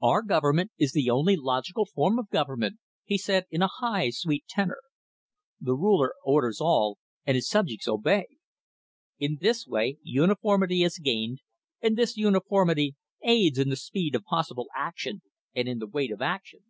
"Our 0.00 0.22
government 0.22 0.70
is 0.78 0.92
the 0.92 1.10
only 1.10 1.34
logical 1.34 1.84
form 1.84 2.16
of 2.20 2.28
government," 2.30 2.78
he 3.04 3.18
said 3.18 3.46
in 3.50 3.60
a 3.60 3.66
high, 3.66 4.10
sweet 4.10 4.44
tenor. 4.48 4.78
"The 5.60 5.74
Ruler 5.74 6.14
orders 6.24 6.60
all, 6.60 6.98
and 7.26 7.34
his 7.34 7.48
subjects 7.48 7.88
obey. 7.88 8.26
In 9.18 9.38
this 9.40 9.66
way 9.66 9.98
uniformity 10.04 10.84
is 10.84 10.98
gained, 11.00 11.40
and 11.82 11.96
this 11.98 12.16
uniformity 12.16 12.94
aids 13.22 13.58
in 13.58 13.68
the 13.68 13.74
speed 13.74 14.14
of 14.14 14.22
possible 14.22 14.68
action 14.76 15.22
and 15.56 15.66
in 15.66 15.80
the 15.80 15.88
weight 15.88 16.12
of 16.12 16.22
action. 16.22 16.60